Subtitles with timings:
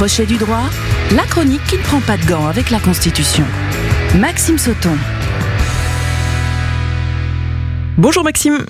[0.00, 0.70] Crochet du droit,
[1.14, 3.44] la chronique qui ne prend pas de gants avec la Constitution.
[4.18, 4.96] Maxime Sauton.
[7.98, 8.64] Bonjour Maxime.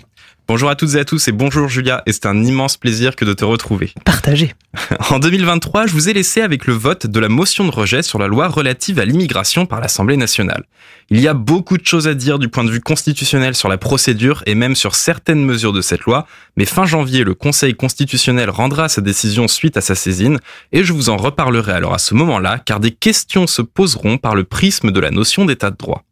[0.50, 3.24] Bonjour à toutes et à tous et bonjour Julia, et c'est un immense plaisir que
[3.24, 3.92] de te retrouver.
[4.04, 4.52] Partagez.
[5.10, 8.18] En 2023, je vous ai laissé avec le vote de la motion de rejet sur
[8.18, 10.64] la loi relative à l'immigration par l'Assemblée nationale.
[11.08, 13.78] Il y a beaucoup de choses à dire du point de vue constitutionnel sur la
[13.78, 16.26] procédure et même sur certaines mesures de cette loi,
[16.56, 20.40] mais fin janvier, le Conseil constitutionnel rendra sa décision suite à sa saisine,
[20.72, 24.34] et je vous en reparlerai alors à ce moment-là, car des questions se poseront par
[24.34, 26.02] le prisme de la notion d'état de droit.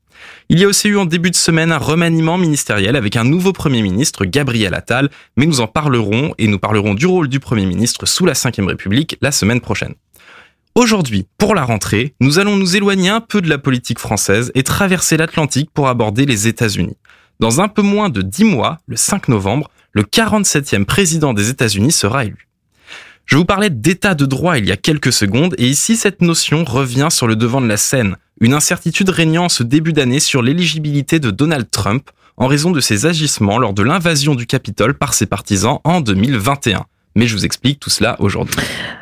[0.48, 3.52] Il y a aussi eu en début de semaine un remaniement ministériel avec un nouveau
[3.52, 7.66] Premier ministre, Gabriel Attal, mais nous en parlerons et nous parlerons du rôle du Premier
[7.66, 9.94] ministre sous la Ve République la semaine prochaine.
[10.74, 14.62] Aujourd'hui, pour la rentrée, nous allons nous éloigner un peu de la politique française et
[14.62, 16.96] traverser l'Atlantique pour aborder les États-Unis.
[17.40, 21.92] Dans un peu moins de 10 mois, le 5 novembre, le 47e président des États-Unis
[21.92, 22.48] sera élu.
[23.26, 26.64] Je vous parlais d'état de droit il y a quelques secondes et ici cette notion
[26.64, 30.42] revient sur le devant de la scène une incertitude régnant en ce début d'année sur
[30.42, 35.14] l'éligibilité de Donald Trump en raison de ses agissements lors de l'invasion du Capitole par
[35.14, 36.86] ses partisans en 2021.
[37.16, 38.54] Mais je vous explique tout cela aujourd'hui.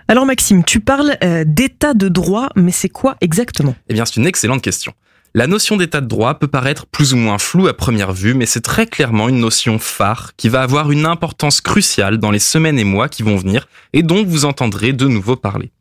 [0.08, 3.74] Alors Maxime, tu parles euh, d'état de droit, mais c'est quoi exactement?
[3.88, 4.92] Eh bien, c'est une excellente question.
[5.34, 8.46] La notion d'état de droit peut paraître plus ou moins floue à première vue, mais
[8.46, 12.78] c'est très clairement une notion phare qui va avoir une importance cruciale dans les semaines
[12.78, 15.72] et mois qui vont venir et dont vous entendrez de nouveau parler.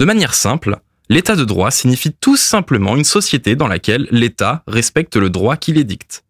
[0.00, 5.16] De manière simple, L'état de droit signifie tout simplement une société dans laquelle l'État respecte
[5.16, 6.22] le droit qui édicte.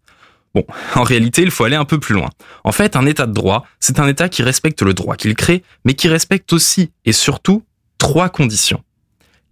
[0.54, 0.64] Bon,
[0.94, 2.30] en réalité, il faut aller un peu plus loin.
[2.64, 5.62] En fait, un État de droit, c'est un État qui respecte le droit qu'il crée,
[5.84, 7.62] mais qui respecte aussi et surtout
[7.98, 8.82] trois conditions.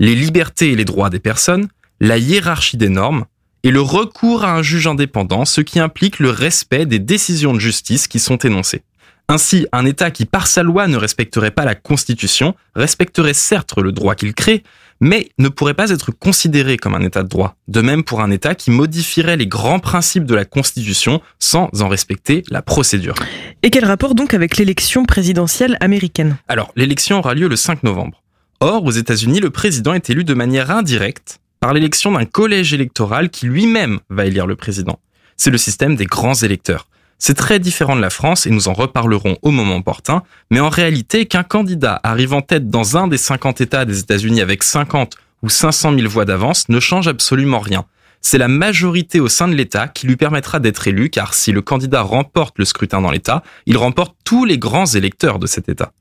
[0.01, 1.69] Les libertés et les droits des personnes,
[2.01, 3.27] la hiérarchie des normes,
[3.65, 7.59] et le recours à un juge indépendant, ce qui implique le respect des décisions de
[7.59, 8.83] justice qui sont énoncées.
[9.29, 13.93] Ainsi, un État qui par sa loi ne respecterait pas la Constitution respecterait certes le
[13.93, 14.63] droit qu'il crée,
[15.01, 17.57] mais ne pourrait pas être considéré comme un État de droit.
[17.69, 21.89] De même pour un État qui modifierait les grands principes de la Constitution sans en
[21.89, 23.15] respecter la procédure.
[23.63, 26.37] Et quel rapport donc avec l'élection présidentielle américaine?
[26.49, 28.23] Alors, l'élection aura lieu le 5 novembre.
[28.61, 33.31] Or, aux États-Unis, le président est élu de manière indirecte par l'élection d'un collège électoral
[33.31, 34.99] qui lui-même va élire le président.
[35.37, 36.89] C'est le système des grands électeurs.
[37.19, 40.69] C'est très différent de la France et nous en reparlerons au moment opportun, mais en
[40.69, 45.17] réalité, qu'un candidat arrive en tête dans un des 50 États des États-Unis avec 50
[45.43, 47.85] ou 500 000 voix d'avance ne change absolument rien.
[48.21, 51.63] C'est la majorité au sein de l'État qui lui permettra d'être élu, car si le
[51.63, 55.93] candidat remporte le scrutin dans l'État, il remporte tous les grands électeurs de cet État.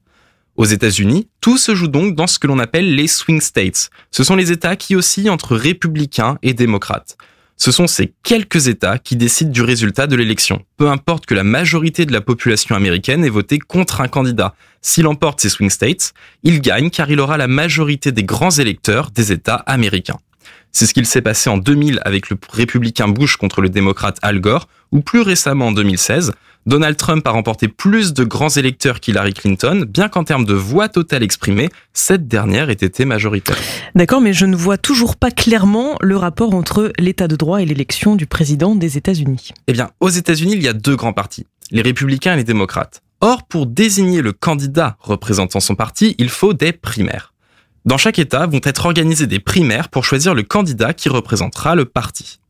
[0.55, 3.91] Aux États-Unis, tout se joue donc dans ce que l'on appelle les swing states.
[4.09, 7.15] Ce sont les États qui oscillent entre républicains et démocrates.
[7.57, 10.63] Ce sont ces quelques États qui décident du résultat de l'élection.
[10.77, 14.53] Peu importe que la majorité de la population américaine ait voté contre un candidat.
[14.81, 16.13] S'il emporte ces swing states,
[16.43, 20.19] il gagne car il aura la majorité des grands électeurs des États américains.
[20.71, 24.39] C'est ce qu'il s'est passé en 2000 avec le républicain Bush contre le démocrate Al
[24.39, 26.33] Gore, ou plus récemment en 2016,
[26.67, 30.89] Donald Trump a remporté plus de grands électeurs qu'Hillary Clinton, bien qu'en termes de voix
[30.89, 33.57] totale exprimée, cette dernière ait été majoritaire.
[33.95, 37.65] D'accord, mais je ne vois toujours pas clairement le rapport entre l'état de droit et
[37.65, 39.51] l'élection du président des États-Unis.
[39.67, 43.01] Eh bien, aux États-Unis, il y a deux grands partis, les républicains et les démocrates.
[43.21, 47.33] Or, pour désigner le candidat représentant son parti, il faut des primaires.
[47.85, 51.85] Dans chaque État vont être organisées des primaires pour choisir le candidat qui représentera le
[51.85, 52.41] parti.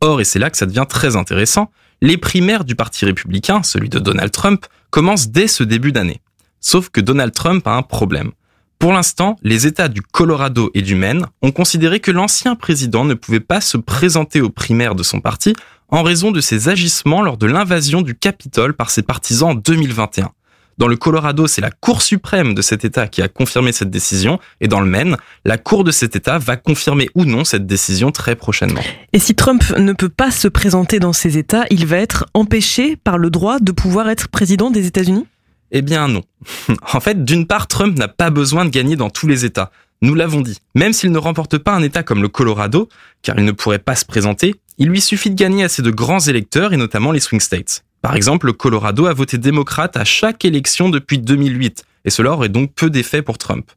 [0.00, 1.70] Or, et c'est là que ça devient très intéressant,
[2.02, 6.20] les primaires du Parti républicain, celui de Donald Trump, commencent dès ce début d'année.
[6.60, 8.32] Sauf que Donald Trump a un problème.
[8.78, 13.14] Pour l'instant, les États du Colorado et du Maine ont considéré que l'ancien président ne
[13.14, 15.54] pouvait pas se présenter aux primaires de son parti
[15.88, 20.30] en raison de ses agissements lors de l'invasion du Capitole par ses partisans en 2021.
[20.78, 24.38] Dans le Colorado, c'est la Cour suprême de cet État qui a confirmé cette décision,
[24.60, 25.16] et dans le Maine,
[25.46, 28.82] la Cour de cet État va confirmer ou non cette décision très prochainement.
[29.14, 32.96] Et si Trump ne peut pas se présenter dans ces États, il va être empêché
[32.96, 35.26] par le droit de pouvoir être président des États-Unis?
[35.70, 36.22] Eh bien non.
[36.92, 39.70] en fait, d'une part, Trump n'a pas besoin de gagner dans tous les États.
[40.02, 42.90] Nous l'avons dit, même s'il ne remporte pas un État comme le Colorado,
[43.22, 46.20] car il ne pourrait pas se présenter, il lui suffit de gagner assez de grands
[46.20, 47.85] électeurs et notamment les swing states.
[48.06, 52.48] Par exemple, le Colorado a voté démocrate à chaque élection depuis 2008, et cela aurait
[52.48, 53.68] donc peu d'effet pour Trump.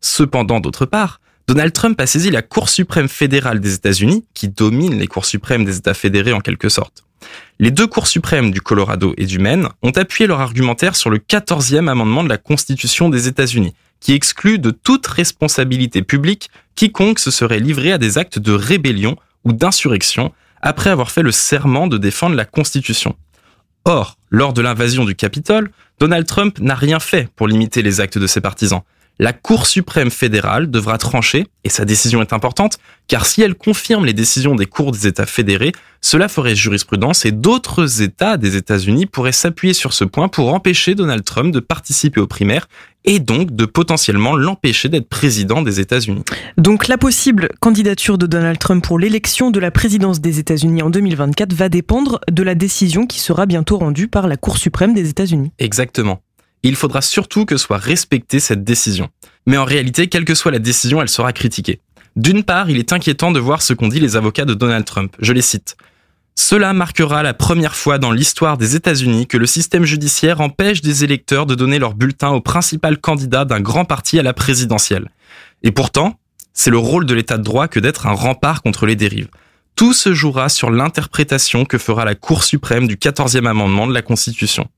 [0.00, 4.98] Cependant, d'autre part, Donald Trump a saisi la Cour suprême fédérale des États-Unis, qui domine
[4.98, 7.04] les cours suprêmes des États fédérés en quelque sorte.
[7.60, 11.18] Les deux cours suprêmes du Colorado et du Maine ont appuyé leur argumentaire sur le
[11.18, 17.30] 14e amendement de la Constitution des États-Unis, qui exclut de toute responsabilité publique quiconque se
[17.30, 21.98] serait livré à des actes de rébellion ou d'insurrection après avoir fait le serment de
[21.98, 23.14] défendre la Constitution.
[23.86, 28.18] Or, lors de l'invasion du Capitole, Donald Trump n'a rien fait pour limiter les actes
[28.18, 28.82] de ses partisans.
[29.18, 32.78] La Cour suprême fédérale devra trancher, et sa décision est importante,
[33.08, 35.72] car si elle confirme les décisions des cours des États fédérés,
[36.02, 40.94] cela ferait jurisprudence et d'autres États des États-Unis pourraient s'appuyer sur ce point pour empêcher
[40.94, 42.68] Donald Trump de participer aux primaires
[43.06, 46.22] et donc de potentiellement l'empêcher d'être président des États-Unis.
[46.58, 50.90] Donc la possible candidature de Donald Trump pour l'élection de la présidence des États-Unis en
[50.90, 55.08] 2024 va dépendre de la décision qui sera bientôt rendue par la Cour suprême des
[55.08, 55.52] États-Unis.
[55.58, 56.20] Exactement.
[56.62, 59.08] Il faudra surtout que soit respectée cette décision.
[59.46, 61.80] Mais en réalité, quelle que soit la décision, elle sera critiquée.
[62.16, 65.14] D'une part, il est inquiétant de voir ce qu'ont dit les avocats de Donald Trump.
[65.20, 65.76] Je les cite.
[66.34, 71.02] Cela marquera la première fois dans l'histoire des États-Unis que le système judiciaire empêche des
[71.02, 75.10] électeurs de donner leur bulletin au principal candidat d'un grand parti à la présidentielle.
[75.62, 76.18] Et pourtant,
[76.52, 79.28] c'est le rôle de l'État de droit que d'être un rempart contre les dérives.
[79.76, 84.02] Tout se jouera sur l'interprétation que fera la Cour suprême du 14e amendement de la
[84.02, 84.68] Constitution.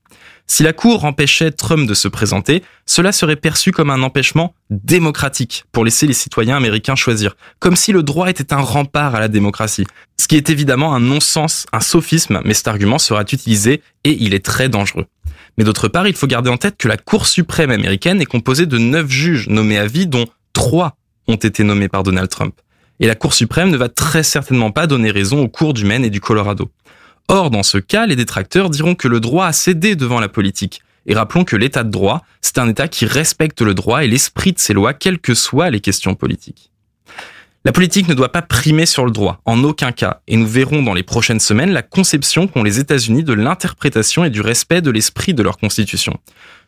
[0.51, 5.63] Si la Cour empêchait Trump de se présenter, cela serait perçu comme un empêchement démocratique
[5.71, 9.27] pour laisser les citoyens américains choisir, comme si le droit était un rempart à la
[9.27, 9.85] démocratie.
[10.17, 14.33] Ce qui est évidemment un non-sens, un sophisme, mais cet argument sera utilisé et il
[14.33, 15.05] est très dangereux.
[15.59, 18.65] Mais d'autre part, il faut garder en tête que la Cour suprême américaine est composée
[18.65, 20.97] de neuf juges nommés à vie, dont trois
[21.27, 22.55] ont été nommés par Donald Trump.
[22.99, 26.03] Et la Cour suprême ne va très certainement pas donner raison aux cours du Maine
[26.03, 26.71] et du Colorado.
[27.31, 30.81] Or, dans ce cas, les détracteurs diront que le droit a cédé devant la politique.
[31.05, 34.51] Et rappelons que l'état de droit, c'est un état qui respecte le droit et l'esprit
[34.51, 36.71] de ses lois, quelles que soient les questions politiques.
[37.65, 40.81] La politique ne doit pas primer sur le droit, en aucun cas, et nous verrons
[40.81, 44.89] dans les prochaines semaines la conception qu'ont les États-Unis de l'interprétation et du respect de
[44.89, 46.17] l'esprit de leur constitution.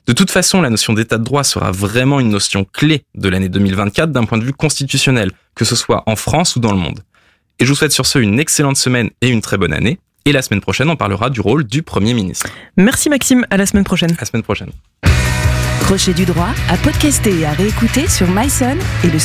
[0.06, 3.50] De toute façon, la notion d'état de droit sera vraiment une notion clé de l'année
[3.50, 7.00] 2024 d'un point de vue constitutionnel, que ce soit en France ou dans le monde.
[7.58, 9.98] Et je vous souhaite sur ce une excellente semaine et une très bonne année.
[10.26, 12.48] Et la semaine prochaine, on parlera du rôle du Premier ministre.
[12.78, 14.12] Merci Maxime, à la semaine prochaine.
[14.12, 14.70] À la semaine prochaine.
[15.82, 19.20] Crochet du droit à podcaster et à réécouter sur myson et le.